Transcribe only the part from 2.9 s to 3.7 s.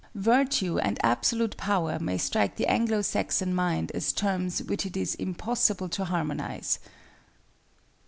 Saxon